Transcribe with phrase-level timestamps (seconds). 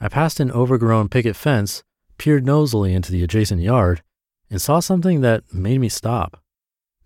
[0.00, 1.82] I passed an overgrown picket fence,
[2.16, 4.02] peered nosily into the adjacent yard,
[4.48, 6.42] and saw something that made me stop.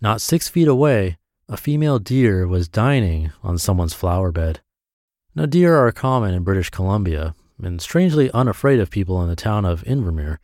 [0.00, 4.60] Not six feet away, a female deer was dining on someone's flower bed.
[5.34, 9.64] Now, deer are common in British Columbia and strangely unafraid of people in the town
[9.64, 10.38] of Invermere,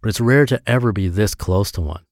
[0.00, 2.02] but it's rare to ever be this close to one.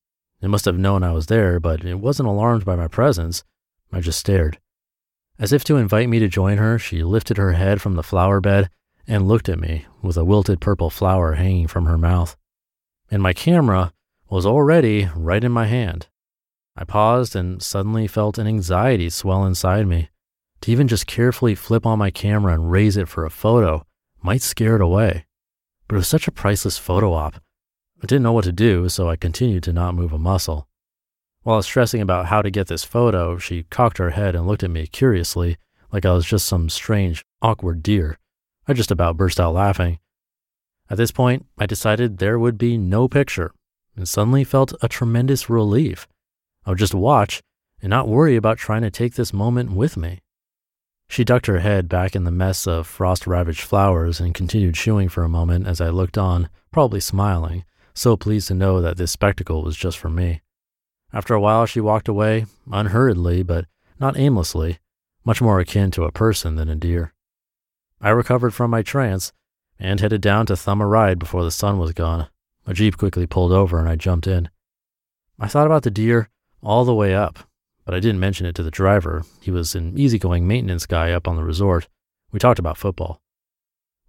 [0.40, 3.42] It must have known I was there, but it wasn't alarmed by my presence.
[3.92, 4.58] I just stared.
[5.40, 8.42] As if to invite me to join her, she lifted her head from the flower
[8.42, 8.68] bed
[9.06, 12.36] and looked at me with a wilted purple flower hanging from her mouth.
[13.10, 13.94] And my camera
[14.28, 16.08] was already right in my hand.
[16.76, 20.10] I paused and suddenly felt an anxiety swell inside me.
[20.60, 23.86] To even just carefully flip on my camera and raise it for a photo
[24.22, 25.24] might scare it away.
[25.88, 27.36] But it was such a priceless photo op.
[28.02, 30.68] I didn't know what to do, so I continued to not move a muscle.
[31.42, 34.46] While I was stressing about how to get this photo, she cocked her head and
[34.46, 35.56] looked at me curiously,
[35.90, 38.18] like I was just some strange, awkward deer.
[38.68, 40.00] I just about burst out laughing.
[40.90, 43.52] At this point, I decided there would be no picture
[43.96, 46.06] and suddenly felt a tremendous relief.
[46.66, 47.40] I would just watch
[47.80, 50.18] and not worry about trying to take this moment with me.
[51.08, 55.08] She ducked her head back in the mess of frost ravaged flowers and continued chewing
[55.08, 57.64] for a moment as I looked on, probably smiling,
[57.94, 60.42] so pleased to know that this spectacle was just for me.
[61.12, 63.66] After a while, she walked away, unhurriedly, but
[63.98, 64.78] not aimlessly,
[65.24, 67.12] much more akin to a person than a deer.
[68.00, 69.32] I recovered from my trance
[69.78, 72.28] and headed down to thumb a ride before the sun was gone.
[72.66, 74.50] A Jeep quickly pulled over and I jumped in.
[75.38, 76.28] I thought about the deer
[76.62, 77.38] all the way up,
[77.84, 79.24] but I didn't mention it to the driver.
[79.40, 81.88] He was an easygoing maintenance guy up on the resort.
[82.30, 83.20] We talked about football.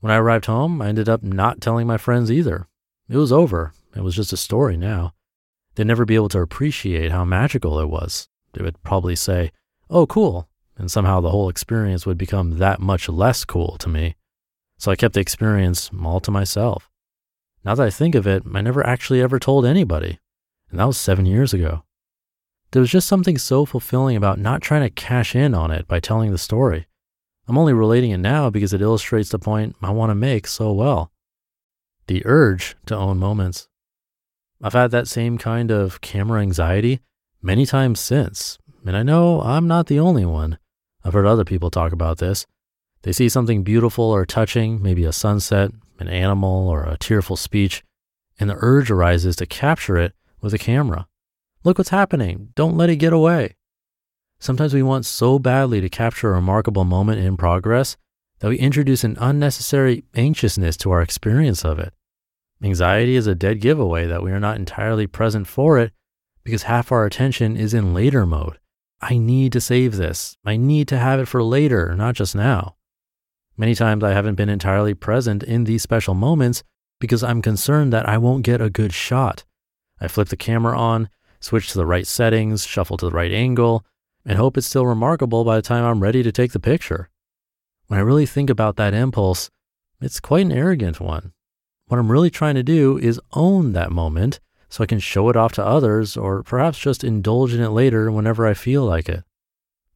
[0.02, 2.68] When I arrived home, I ended up not telling my friends either.
[3.10, 3.74] It was over.
[3.96, 5.14] It was just a story now.
[5.76, 8.28] They'd never be able to appreciate how magical it was.
[8.54, 9.52] They would probably say,
[9.90, 10.50] oh, cool.
[10.78, 14.16] And somehow the whole experience would become that much less cool to me.
[14.78, 16.90] So I kept the experience all to myself.
[17.64, 20.20] Now that I think of it, I never actually ever told anybody.
[20.70, 21.84] And that was seven years ago.
[22.72, 26.00] There was just something so fulfilling about not trying to cash in on it by
[26.00, 26.88] telling the story.
[27.48, 30.72] I'm only relating it now because it illustrates the point I want to make so
[30.72, 31.12] well.
[32.08, 33.68] The urge to own moments.
[34.64, 37.00] I've had that same kind of camera anxiety
[37.42, 40.60] many times since, and I know I'm not the only one.
[41.04, 42.46] I've heard other people talk about this.
[43.02, 47.84] They see something beautiful or touching, maybe a sunset, an animal, or a tearful speech,
[48.40, 51.08] and the urge arises to capture it with a camera.
[51.64, 52.50] Look what's happening.
[52.56, 53.56] Don't let it get away.
[54.40, 57.98] Sometimes we want so badly to capture a remarkable moment in progress
[58.40, 61.94] that we introduce an unnecessary anxiousness to our experience of it.
[62.64, 65.92] Anxiety is a dead giveaway that we are not entirely present for it
[66.44, 68.60] because half our attention is in later mode.
[69.02, 70.38] I need to save this.
[70.46, 72.76] I need to have it for later, not just now.
[73.58, 76.64] Many times I haven't been entirely present in these special moments
[77.00, 79.44] because I'm concerned that I won't get a good shot.
[80.00, 81.10] I flip the camera on,
[81.40, 83.84] switch to the right settings, shuffle to the right angle,
[84.24, 87.10] and hope it's still remarkable by the time I'm ready to take the picture.
[87.88, 89.50] When I really think about that impulse,
[90.00, 91.34] it's quite an arrogant one.
[91.92, 94.40] What I'm really trying to do is own that moment
[94.70, 98.10] so I can show it off to others or perhaps just indulge in it later
[98.10, 99.26] whenever I feel like it.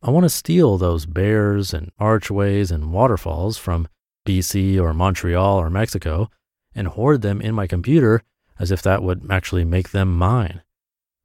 [0.04, 3.88] I want to steal those bears and archways and waterfalls from
[4.28, 6.30] BC or Montreal or Mexico
[6.76, 8.24] and hoard them in my computer
[8.60, 10.64] as if that would actually make them mine.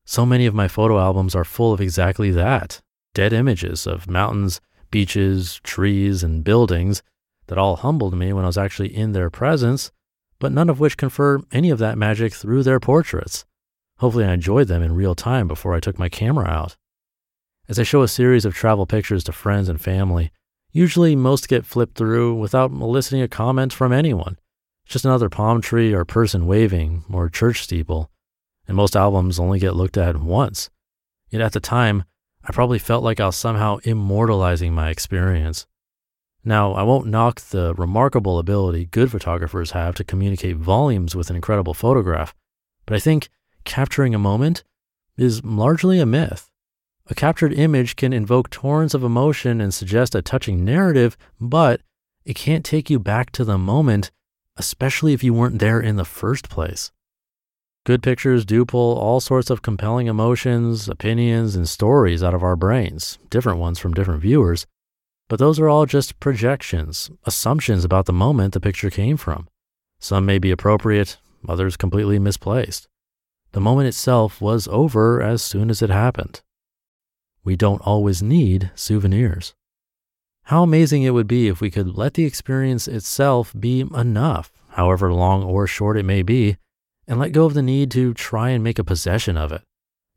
[0.05, 2.81] So many of my photo albums are full of exactly that
[3.13, 4.61] dead images of mountains,
[4.93, 7.03] beaches, trees, and buildings
[7.49, 9.91] that all humbled me when I was actually in their presence,
[10.41, 13.45] but none of which confer any of that magic through their portraits.
[13.99, 16.77] Hopefully, I enjoyed them in real time before I took my camera out.
[17.69, 20.33] As I show a series of travel pictures to friends and family,
[20.73, 24.39] usually most get flipped through without eliciting a comment from anyone.
[24.85, 28.11] It's Just another palm tree or person waving or church steeple.
[28.67, 30.71] And most albums only get looked at once.
[31.29, 32.05] Yet at the time,
[32.43, 35.67] I probably felt like I was somehow immortalizing my experience.
[36.45, 41.37] Now, I won't knock the remarkable ability good photographers have to communicate volumes with an
[41.37, 42.35] incredible photograph,
[42.87, 43.29] but I think
[43.65, 44.65] capturing a moment
[45.17, 46.51] is largely a myth.
[47.09, 51.83] A captured image can invoke torrents of emotion and suggest a touching narrative, but
[52.25, 54.11] it can't take you back to the moment,
[54.57, 56.91] especially if you weren't there in the first place.
[57.85, 62.57] Good pictures do pull all sorts of compelling emotions, opinions, and stories out of our
[62.57, 64.67] brains, different ones from different viewers.
[65.31, 69.47] But those are all just projections, assumptions about the moment the picture came from.
[70.01, 71.19] Some may be appropriate,
[71.49, 72.89] others completely misplaced.
[73.53, 76.41] The moment itself was over as soon as it happened.
[77.45, 79.55] We don't always need souvenirs.
[80.47, 85.13] How amazing it would be if we could let the experience itself be enough, however
[85.13, 86.57] long or short it may be,
[87.07, 89.63] and let go of the need to try and make a possession of it,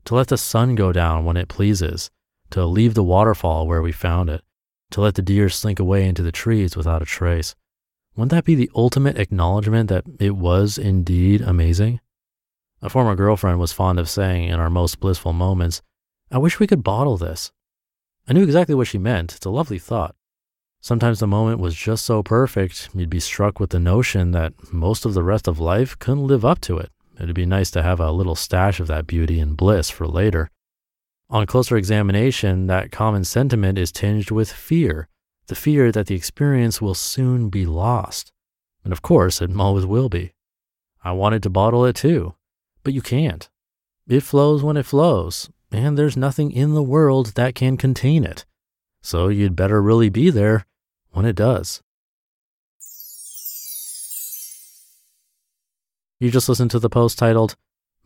[0.06, 2.10] to let the sun go down when it pleases,
[2.50, 4.42] to leave the waterfall where we found it,
[4.94, 7.56] to let the deer slink away into the trees without a trace.
[8.14, 11.98] Wouldn't that be the ultimate acknowledgement that it was indeed amazing?
[12.80, 15.82] A former girlfriend was fond of saying in our most blissful moments,
[16.30, 17.50] I wish we could bottle this.
[18.28, 19.34] I knew exactly what she meant.
[19.34, 20.14] It's a lovely thought.
[20.80, 25.04] Sometimes the moment was just so perfect, you'd be struck with the notion that most
[25.04, 26.90] of the rest of life couldn't live up to it.
[27.18, 30.50] It'd be nice to have a little stash of that beauty and bliss for later.
[31.30, 35.08] On closer examination, that common sentiment is tinged with fear
[35.46, 38.32] the fear that the experience will soon be lost.
[38.82, 40.32] And of course, it always will be.
[41.02, 42.34] I wanted to bottle it too,
[42.82, 43.48] but you can't.
[44.06, 48.44] It flows when it flows, and there's nothing in the world that can contain it.
[49.02, 50.66] So you'd better really be there
[51.10, 51.82] when it does.
[56.20, 57.56] You just listened to the post titled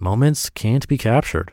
[0.00, 1.53] Moments Can't Be Captured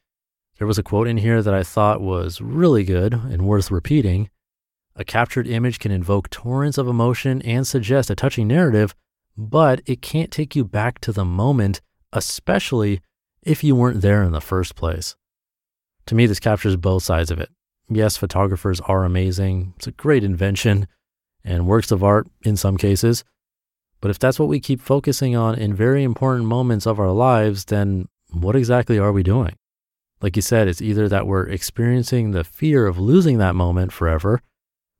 [0.61, 4.29] There was a quote in here that I thought was really good and worth repeating.
[4.95, 8.93] A captured image can invoke torrents of emotion and suggest a touching narrative,
[9.35, 11.81] but it can't take you back to the moment,
[12.13, 13.01] especially
[13.41, 15.15] if you weren't there in the first place.
[16.05, 17.49] To me, this captures both sides of it.
[17.89, 19.73] Yes, photographers are amazing.
[19.77, 20.85] It's a great invention
[21.43, 23.23] and works of art in some cases.
[23.99, 27.65] But if that's what we keep focusing on in very important moments of our lives,
[27.65, 29.55] then what exactly are we doing?
[30.21, 34.41] Like you said, it's either that we're experiencing the fear of losing that moment forever,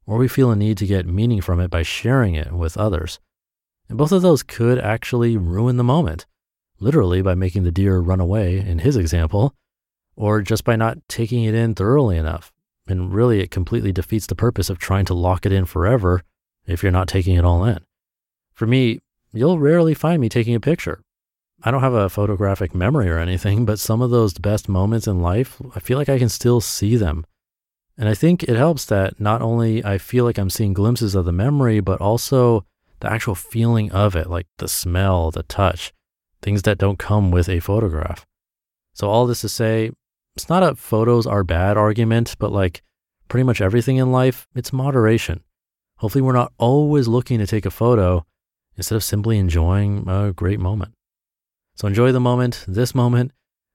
[0.08, 3.20] or we feel a need to get meaning from it by sharing it with others.
[3.88, 6.26] And both of those could actually ruin the moment,
[6.80, 9.54] literally by making the deer run away in his example,
[10.16, 12.52] or just by not taking it in thoroughly enough.
[12.88, 16.24] And really, it completely defeats the purpose of trying to lock it in forever
[16.66, 17.80] if you're not taking it all in.
[18.54, 19.00] For me,
[19.34, 21.02] you'll rarely find me taking a picture.
[21.64, 25.22] I don't have a photographic memory or anything, but some of those best moments in
[25.22, 27.24] life, I feel like I can still see them.
[27.98, 31.26] And I think it helps that not only I feel like I'm seeing glimpses of
[31.26, 32.66] the memory, but also
[33.00, 35.94] the actual feeling of it, like the smell, the touch,
[36.42, 38.26] things that don't come with a photograph.
[38.96, 39.92] So, all this to say,
[40.36, 42.82] it's not a photos are bad argument, but like
[43.28, 45.44] pretty much everything in life, it's moderation.
[45.98, 48.26] Hopefully, we're not always looking to take a photo
[48.78, 50.94] instead of simply enjoying a great moment.
[51.76, 53.32] So enjoy the moment, this moment.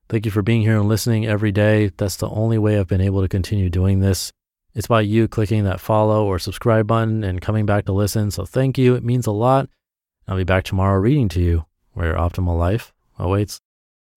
[0.08, 1.90] Thank you for being here and listening every day.
[1.96, 4.32] That's the only way I've been able to continue doing this.
[4.74, 8.30] It's by you clicking that follow or subscribe button and coming back to listen.
[8.30, 8.94] So thank you.
[8.94, 9.68] It means a lot.
[10.28, 13.60] I'll be back tomorrow reading to you where your optimal life awaits.